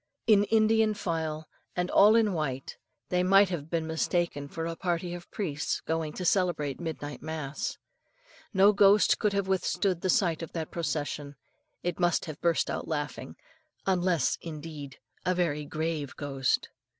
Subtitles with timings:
[0.25, 2.75] In Indian file, and all in white,
[3.09, 7.77] they might have been mistaken for a party of priests going to celebrate midnight mass.
[8.51, 11.35] No ghost could have withstood the sight of that procession.
[11.83, 13.35] It must have burst out laughing,
[13.85, 16.69] unless, indeed, a very grave ghost.